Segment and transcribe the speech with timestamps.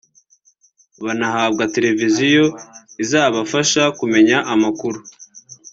[1.03, 2.45] banahabwa televiziyo
[3.03, 4.99] izabafasha kumenya amakuru